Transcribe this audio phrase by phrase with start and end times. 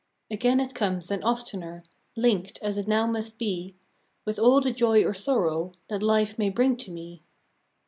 [0.31, 1.83] Again it comes, and oftener,
[2.17, 3.75] Linked, as it now must be,
[4.25, 7.21] With all the joy or sorrow That Life may bring to me.